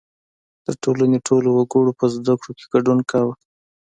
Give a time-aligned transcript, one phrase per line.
[0.65, 3.33] •د ټولنې ټولو وګړو په زدهکړو کې ګډون کاوه.